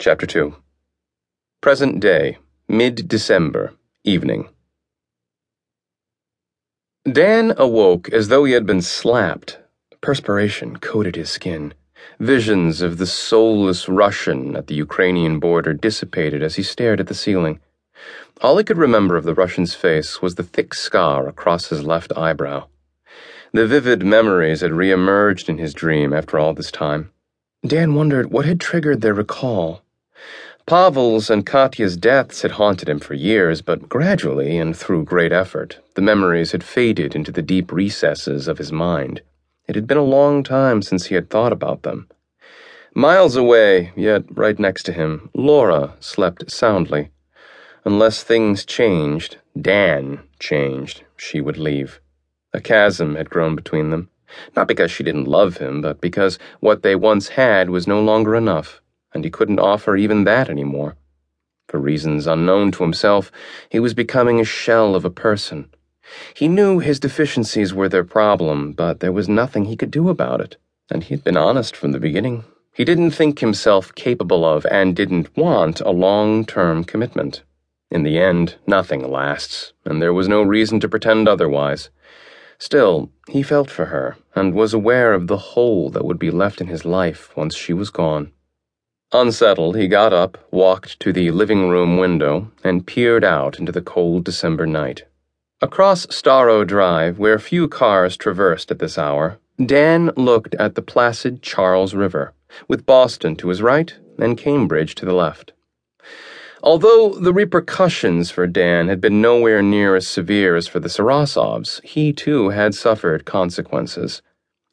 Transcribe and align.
Chapter 0.00 0.26
2 0.26 0.54
Present 1.60 1.98
day, 1.98 2.38
mid 2.68 3.08
December, 3.08 3.72
evening. 4.04 4.48
Dan 7.10 7.52
awoke 7.56 8.08
as 8.10 8.28
though 8.28 8.44
he 8.44 8.52
had 8.52 8.64
been 8.64 8.80
slapped. 8.80 9.58
Perspiration 10.00 10.76
coated 10.76 11.16
his 11.16 11.30
skin. 11.30 11.74
Visions 12.20 12.80
of 12.80 12.98
the 12.98 13.06
soulless 13.06 13.88
Russian 13.88 14.54
at 14.54 14.68
the 14.68 14.76
Ukrainian 14.76 15.40
border 15.40 15.74
dissipated 15.74 16.44
as 16.44 16.54
he 16.54 16.62
stared 16.62 17.00
at 17.00 17.08
the 17.08 17.12
ceiling. 17.12 17.58
All 18.40 18.56
he 18.56 18.62
could 18.62 18.78
remember 18.78 19.16
of 19.16 19.24
the 19.24 19.34
Russian's 19.34 19.74
face 19.74 20.22
was 20.22 20.36
the 20.36 20.44
thick 20.44 20.74
scar 20.74 21.26
across 21.26 21.70
his 21.70 21.82
left 21.82 22.12
eyebrow. 22.16 22.68
The 23.52 23.66
vivid 23.66 24.04
memories 24.04 24.60
had 24.60 24.74
re-emerged 24.74 25.48
in 25.48 25.58
his 25.58 25.74
dream 25.74 26.12
after 26.12 26.38
all 26.38 26.54
this 26.54 26.70
time. 26.70 27.10
Dan 27.66 27.96
wondered 27.96 28.30
what 28.30 28.44
had 28.44 28.60
triggered 28.60 29.00
their 29.00 29.14
recall. 29.14 29.82
Pavel's 30.68 31.30
and 31.30 31.46
Katya's 31.46 31.96
deaths 31.96 32.42
had 32.42 32.50
haunted 32.50 32.90
him 32.90 32.98
for 32.98 33.14
years, 33.14 33.62
but 33.62 33.88
gradually 33.88 34.58
and 34.58 34.76
through 34.76 35.04
great 35.04 35.32
effort, 35.32 35.78
the 35.94 36.02
memories 36.02 36.52
had 36.52 36.62
faded 36.62 37.14
into 37.14 37.32
the 37.32 37.40
deep 37.40 37.72
recesses 37.72 38.46
of 38.46 38.58
his 38.58 38.70
mind. 38.70 39.22
It 39.66 39.76
had 39.76 39.86
been 39.86 39.96
a 39.96 40.02
long 40.02 40.42
time 40.42 40.82
since 40.82 41.06
he 41.06 41.14
had 41.14 41.30
thought 41.30 41.54
about 41.54 41.84
them. 41.84 42.08
Miles 42.94 43.34
away, 43.34 43.92
yet 43.96 44.24
right 44.30 44.58
next 44.58 44.82
to 44.82 44.92
him, 44.92 45.30
Laura 45.32 45.94
slept 46.00 46.50
soundly. 46.50 47.12
Unless 47.86 48.22
things 48.22 48.66
changed, 48.66 49.38
Dan 49.58 50.20
changed, 50.38 51.02
she 51.16 51.40
would 51.40 51.56
leave. 51.56 51.98
A 52.52 52.60
chasm 52.60 53.14
had 53.14 53.30
grown 53.30 53.56
between 53.56 53.88
them, 53.88 54.10
not 54.54 54.68
because 54.68 54.90
she 54.90 55.02
didn't 55.02 55.28
love 55.28 55.56
him, 55.56 55.80
but 55.80 56.02
because 56.02 56.38
what 56.60 56.82
they 56.82 56.94
once 56.94 57.28
had 57.28 57.70
was 57.70 57.86
no 57.86 58.02
longer 58.02 58.36
enough 58.36 58.82
and 59.12 59.24
he 59.24 59.30
couldn't 59.30 59.58
offer 59.58 59.96
even 59.96 60.24
that 60.24 60.48
anymore. 60.48 60.96
For 61.68 61.78
reasons 61.78 62.26
unknown 62.26 62.72
to 62.72 62.82
himself, 62.82 63.30
he 63.68 63.78
was 63.78 63.94
becoming 63.94 64.40
a 64.40 64.44
shell 64.44 64.94
of 64.94 65.04
a 65.04 65.10
person. 65.10 65.70
He 66.34 66.48
knew 66.48 66.78
his 66.78 66.98
deficiencies 66.98 67.74
were 67.74 67.88
their 67.88 68.04
problem, 68.04 68.72
but 68.72 69.00
there 69.00 69.12
was 69.12 69.28
nothing 69.28 69.66
he 69.66 69.76
could 69.76 69.90
do 69.90 70.08
about 70.08 70.40
it, 70.40 70.56
and 70.90 71.04
he 71.04 71.14
had 71.14 71.22
been 71.22 71.36
honest 71.36 71.76
from 71.76 71.92
the 71.92 72.00
beginning. 72.00 72.44
He 72.72 72.84
didn't 72.84 73.10
think 73.10 73.40
himself 73.40 73.94
capable 73.94 74.44
of 74.44 74.64
and 74.70 74.96
didn't 74.96 75.36
want 75.36 75.80
a 75.80 75.90
long 75.90 76.46
term 76.46 76.84
commitment. 76.84 77.42
In 77.90 78.02
the 78.02 78.18
end, 78.18 78.56
nothing 78.66 79.10
lasts, 79.10 79.72
and 79.84 80.00
there 80.00 80.14
was 80.14 80.28
no 80.28 80.42
reason 80.42 80.78
to 80.80 80.88
pretend 80.88 81.28
otherwise. 81.28 81.90
Still, 82.58 83.10
he 83.28 83.42
felt 83.42 83.70
for 83.70 83.86
her 83.86 84.16
and 84.34 84.54
was 84.54 84.74
aware 84.74 85.12
of 85.12 85.26
the 85.26 85.38
hole 85.38 85.90
that 85.90 86.04
would 86.04 86.18
be 86.18 86.30
left 86.30 86.60
in 86.60 86.66
his 86.66 86.84
life 86.84 87.36
once 87.36 87.54
she 87.54 87.72
was 87.72 87.90
gone. 87.90 88.32
Unsettled, 89.12 89.76
he 89.76 89.88
got 89.88 90.12
up, 90.12 90.36
walked 90.50 91.00
to 91.00 91.14
the 91.14 91.30
living 91.30 91.68
room 91.68 91.96
window, 91.96 92.50
and 92.62 92.86
peered 92.86 93.24
out 93.24 93.58
into 93.58 93.72
the 93.72 93.80
cold 93.80 94.22
December 94.24 94.66
night. 94.66 95.04
Across 95.62 96.08
Storrow 96.08 96.66
Drive, 96.66 97.18
where 97.18 97.38
few 97.38 97.68
cars 97.68 98.18
traversed 98.18 98.70
at 98.70 98.80
this 98.80 98.98
hour, 98.98 99.38
Dan 99.64 100.12
looked 100.14 100.54
at 100.56 100.74
the 100.74 100.82
placid 100.82 101.42
Charles 101.42 101.94
River, 101.94 102.34
with 102.68 102.84
Boston 102.84 103.34
to 103.36 103.48
his 103.48 103.62
right 103.62 103.94
and 104.18 104.36
Cambridge 104.36 104.94
to 104.96 105.06
the 105.06 105.14
left. 105.14 105.52
Although 106.62 107.14
the 107.14 107.32
repercussions 107.32 108.30
for 108.30 108.46
Dan 108.46 108.88
had 108.88 109.00
been 109.00 109.22
nowhere 109.22 109.62
near 109.62 109.96
as 109.96 110.06
severe 110.06 110.54
as 110.54 110.68
for 110.68 110.80
the 110.80 110.88
Sarasovs, 110.88 111.82
he 111.82 112.12
too 112.12 112.50
had 112.50 112.74
suffered 112.74 113.24
consequences. 113.24 114.20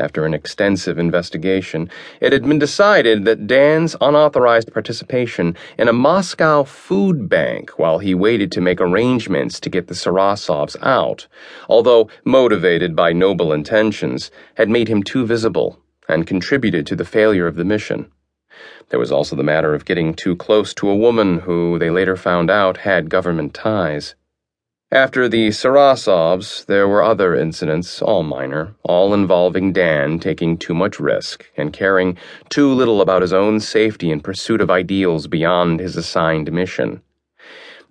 After 0.00 0.24
an 0.24 0.32
extensive 0.32 0.98
investigation, 0.98 1.90
it 2.22 2.32
had 2.32 2.44
been 2.48 2.58
decided 2.58 3.26
that 3.26 3.46
Dan's 3.46 3.94
unauthorized 4.00 4.72
participation 4.72 5.58
in 5.76 5.88
a 5.88 5.92
Moscow 5.92 6.64
food 6.64 7.28
bank 7.28 7.78
while 7.78 7.98
he 7.98 8.14
waited 8.14 8.50
to 8.52 8.62
make 8.62 8.80
arrangements 8.80 9.60
to 9.60 9.68
get 9.68 9.88
the 9.88 9.94
Sarasovs 9.94 10.74
out, 10.80 11.26
although 11.68 12.08
motivated 12.24 12.96
by 12.96 13.12
noble 13.12 13.52
intentions, 13.52 14.30
had 14.54 14.70
made 14.70 14.88
him 14.88 15.02
too 15.02 15.26
visible 15.26 15.78
and 16.08 16.26
contributed 16.26 16.86
to 16.86 16.96
the 16.96 17.04
failure 17.04 17.46
of 17.46 17.56
the 17.56 17.64
mission. 17.64 18.10
There 18.88 18.98
was 18.98 19.12
also 19.12 19.36
the 19.36 19.42
matter 19.42 19.74
of 19.74 19.84
getting 19.84 20.14
too 20.14 20.34
close 20.34 20.72
to 20.74 20.88
a 20.88 20.96
woman 20.96 21.40
who, 21.40 21.78
they 21.78 21.90
later 21.90 22.16
found 22.16 22.50
out, 22.50 22.78
had 22.78 23.10
government 23.10 23.52
ties. 23.52 24.14
After 24.92 25.28
the 25.28 25.50
Sarasovs, 25.50 26.66
there 26.66 26.88
were 26.88 27.04
other 27.04 27.36
incidents, 27.36 28.02
all 28.02 28.24
minor, 28.24 28.74
all 28.82 29.14
involving 29.14 29.72
Dan 29.72 30.18
taking 30.18 30.58
too 30.58 30.74
much 30.74 30.98
risk 30.98 31.48
and 31.56 31.72
caring 31.72 32.18
too 32.48 32.72
little 32.72 33.00
about 33.00 33.22
his 33.22 33.32
own 33.32 33.60
safety 33.60 34.10
in 34.10 34.18
pursuit 34.18 34.60
of 34.60 34.68
ideals 34.68 35.28
beyond 35.28 35.78
his 35.78 35.96
assigned 35.96 36.50
mission. 36.50 37.02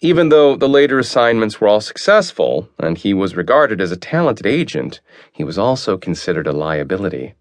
Even 0.00 0.30
though 0.30 0.56
the 0.56 0.70
later 0.70 0.98
assignments 0.98 1.60
were 1.60 1.68
all 1.68 1.82
successful, 1.82 2.70
and 2.78 2.96
he 2.96 3.12
was 3.12 3.36
regarded 3.36 3.82
as 3.82 3.92
a 3.92 3.96
talented 3.98 4.46
agent, 4.46 5.02
he 5.30 5.44
was 5.44 5.58
also 5.58 5.98
considered 5.98 6.46
a 6.46 6.52
liability. 6.52 7.34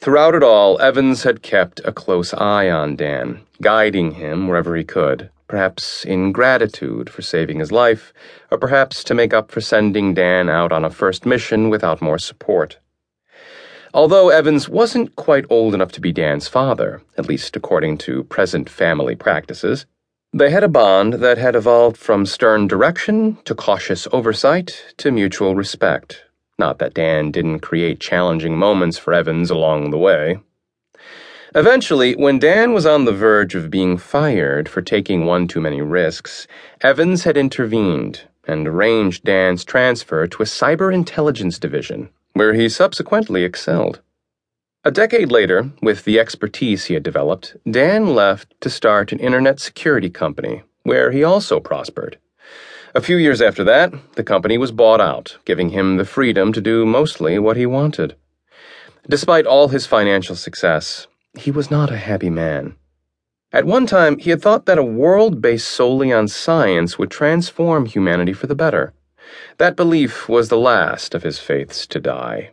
Throughout 0.00 0.34
it 0.34 0.42
all, 0.42 0.80
Evans 0.80 1.22
had 1.22 1.42
kept 1.42 1.80
a 1.84 1.92
close 1.92 2.34
eye 2.34 2.68
on 2.68 2.96
Dan, 2.96 3.42
guiding 3.62 4.12
him 4.12 4.48
wherever 4.48 4.74
he 4.74 4.82
could 4.82 5.30
perhaps 5.48 6.04
in 6.04 6.30
gratitude 6.30 7.10
for 7.10 7.22
saving 7.22 7.58
his 7.58 7.72
life, 7.72 8.12
or 8.50 8.58
perhaps 8.58 9.02
to 9.04 9.14
make 9.14 9.34
up 9.34 9.50
for 9.50 9.60
sending 9.60 10.14
Dan 10.14 10.48
out 10.48 10.70
on 10.70 10.84
a 10.84 10.90
first 10.90 11.26
mission 11.26 11.70
without 11.70 12.00
more 12.00 12.18
support. 12.18 12.78
Although 13.94 14.28
Evans 14.28 14.68
wasn't 14.68 15.16
quite 15.16 15.46
old 15.48 15.74
enough 15.74 15.92
to 15.92 16.00
be 16.00 16.12
Dan's 16.12 16.46
father, 16.46 17.02
at 17.16 17.26
least 17.26 17.56
according 17.56 17.98
to 17.98 18.24
present 18.24 18.68
family 18.68 19.16
practices, 19.16 19.86
they 20.32 20.50
had 20.50 20.62
a 20.62 20.68
bond 20.68 21.14
that 21.14 21.38
had 21.38 21.56
evolved 21.56 21.96
from 21.96 22.26
stern 22.26 22.68
direction 22.68 23.38
to 23.44 23.54
cautious 23.54 24.06
oversight 24.12 24.84
to 24.98 25.10
mutual 25.10 25.54
respect. 25.54 26.22
Not 26.58 26.78
that 26.80 26.92
Dan 26.92 27.30
didn't 27.30 27.60
create 27.60 27.98
challenging 27.98 28.56
moments 28.56 28.98
for 28.98 29.14
Evans 29.14 29.50
along 29.50 29.90
the 29.90 29.98
way. 29.98 30.38
Eventually, 31.54 32.14
when 32.14 32.38
Dan 32.38 32.74
was 32.74 32.84
on 32.84 33.04
the 33.06 33.12
verge 33.12 33.54
of 33.54 33.70
being 33.70 33.96
fired 33.96 34.68
for 34.68 34.82
taking 34.82 35.24
one 35.24 35.48
too 35.48 35.60
many 35.60 35.80
risks, 35.80 36.46
Evans 36.82 37.24
had 37.24 37.38
intervened 37.38 38.22
and 38.46 38.68
arranged 38.68 39.24
Dan's 39.24 39.64
transfer 39.64 40.26
to 40.26 40.42
a 40.42 40.46
cyber 40.46 40.92
intelligence 40.92 41.58
division, 41.58 42.10
where 42.34 42.52
he 42.52 42.68
subsequently 42.68 43.44
excelled. 43.44 44.00
A 44.84 44.90
decade 44.90 45.32
later, 45.32 45.70
with 45.82 46.04
the 46.04 46.20
expertise 46.20 46.84
he 46.84 46.94
had 46.94 47.02
developed, 47.02 47.56
Dan 47.70 48.14
left 48.14 48.54
to 48.60 48.70
start 48.70 49.12
an 49.12 49.18
internet 49.18 49.58
security 49.58 50.10
company, 50.10 50.62
where 50.82 51.10
he 51.10 51.24
also 51.24 51.60
prospered. 51.60 52.18
A 52.94 53.00
few 53.00 53.16
years 53.16 53.42
after 53.42 53.64
that, 53.64 53.92
the 54.16 54.24
company 54.24 54.58
was 54.58 54.72
bought 54.72 55.00
out, 55.00 55.38
giving 55.44 55.70
him 55.70 55.96
the 55.96 56.04
freedom 56.04 56.52
to 56.52 56.60
do 56.60 56.86
mostly 56.86 57.38
what 57.38 57.56
he 57.56 57.66
wanted. 57.66 58.16
Despite 59.08 59.46
all 59.46 59.68
his 59.68 59.86
financial 59.86 60.36
success, 60.36 61.06
he 61.36 61.50
was 61.50 61.70
not 61.70 61.90
a 61.90 61.96
happy 61.96 62.30
man. 62.30 62.76
At 63.52 63.64
one 63.64 63.86
time, 63.86 64.18
he 64.18 64.30
had 64.30 64.42
thought 64.42 64.66
that 64.66 64.78
a 64.78 64.84
world 64.84 65.40
based 65.40 65.68
solely 65.68 66.12
on 66.12 66.28
science 66.28 66.98
would 66.98 67.10
transform 67.10 67.86
humanity 67.86 68.32
for 68.32 68.46
the 68.46 68.54
better. 68.54 68.92
That 69.56 69.76
belief 69.76 70.28
was 70.28 70.48
the 70.48 70.58
last 70.58 71.14
of 71.14 71.22
his 71.22 71.38
faiths 71.38 71.86
to 71.88 72.00
die. 72.00 72.50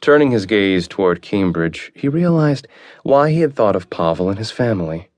Turning 0.00 0.30
his 0.30 0.46
gaze 0.46 0.86
toward 0.86 1.22
Cambridge, 1.22 1.92
he 1.94 2.08
realized 2.08 2.68
why 3.02 3.30
he 3.30 3.40
had 3.40 3.54
thought 3.54 3.76
of 3.76 3.90
Pavel 3.90 4.28
and 4.28 4.38
his 4.38 4.50
family. 4.50 5.08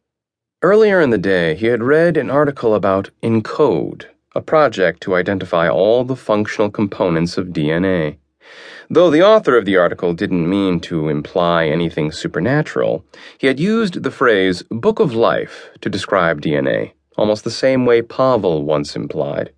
Earlier 0.62 1.00
in 1.00 1.10
the 1.10 1.19
day, 1.19 1.54
he 1.54 1.66
had 1.66 1.82
read 1.82 2.16
an 2.16 2.30
article 2.30 2.75
about 2.75 3.10
ENCODE, 3.22 4.06
a 4.34 4.41
project 4.41 5.03
to 5.03 5.14
identify 5.14 5.69
all 5.69 6.04
the 6.04 6.16
functional 6.16 6.70
components 6.70 7.36
of 7.36 7.48
DNA. 7.48 8.19
Though 8.93 9.11
the 9.11 9.22
author 9.22 9.56
of 9.56 9.66
the 9.66 9.77
article 9.77 10.15
didn't 10.15 10.50
mean 10.50 10.81
to 10.81 11.09
imply 11.09 11.66
anything 11.66 12.11
supernatural, 12.11 13.05
he 13.38 13.47
had 13.47 13.61
used 13.61 14.03
the 14.03 14.11
phrase 14.11 14.65
book 14.69 14.99
of 14.99 15.15
life 15.15 15.71
to 15.80 15.89
describe 15.89 16.41
DNA, 16.41 16.92
almost 17.16 17.45
the 17.45 17.53
same 17.53 17.86
way 17.86 18.03
Pavel 18.03 18.65
once 18.65 18.97
implied. 18.97 19.53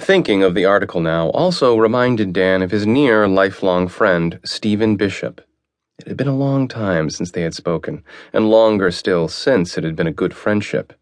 Thinking 0.00 0.44
of 0.44 0.54
the 0.54 0.64
article 0.64 1.00
now 1.00 1.30
also 1.30 1.76
reminded 1.76 2.32
Dan 2.32 2.62
of 2.62 2.70
his 2.70 2.86
near 2.86 3.26
lifelong 3.26 3.88
friend, 3.88 4.38
Stephen 4.44 4.94
Bishop. 4.94 5.40
It 5.98 6.06
had 6.06 6.16
been 6.16 6.28
a 6.28 6.36
long 6.36 6.68
time 6.68 7.10
since 7.10 7.32
they 7.32 7.42
had 7.42 7.54
spoken, 7.54 8.04
and 8.32 8.48
longer 8.48 8.92
still 8.92 9.26
since 9.26 9.76
it 9.76 9.82
had 9.82 9.96
been 9.96 10.06
a 10.06 10.12
good 10.12 10.32
friendship. 10.32 10.92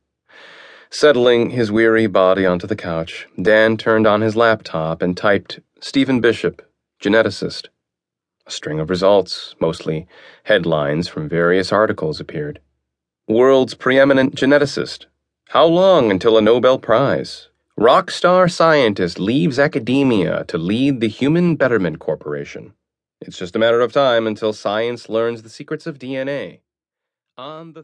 Settling 0.89 1.51
his 1.51 1.71
weary 1.71 2.07
body 2.07 2.47
onto 2.47 2.67
the 2.67 2.77
couch, 2.77 3.27
Dan 3.41 3.77
turned 3.77 4.07
on 4.07 4.23
his 4.23 4.37
laptop 4.37 5.03
and 5.03 5.15
typed 5.15 5.61
Stephen 5.81 6.21
Bishop, 6.21 6.63
geneticist. 7.01 7.69
A 8.47 8.51
string 8.51 8.81
of 8.81 8.91
results, 8.91 9.55
mostly 9.61 10.07
headlines 10.45 11.09
from 11.09 11.29
various 11.29 11.73
articles, 11.73 12.21
appeared. 12.21 12.61
World's 13.29 13.75
preeminent 13.75 14.35
geneticist. 14.37 15.07
How 15.49 15.67
long 15.67 16.11
until 16.11 16.39
a 16.39 16.41
Nobel 16.41 16.79
Prize? 16.79 17.49
Rock 17.77 18.11
star 18.11 18.49
scientist 18.49 19.19
leaves 19.19 19.59
academia 19.59 20.45
to 20.45 20.59
lead 20.59 21.01
the 21.01 21.09
Human 21.09 21.57
Betterment 21.57 21.99
Corporation. 21.99 22.73
It's 23.21 23.39
just 23.39 23.57
a 23.57 23.59
matter 23.59 23.81
of 23.81 23.93
time 23.93 24.27
until 24.27 24.53
science 24.53 25.09
learns 25.09 25.43
the 25.43 25.49
secrets 25.49 25.87
of 25.87 25.99
DNA. 25.99 26.61
On 27.37 27.73
the 27.73 27.83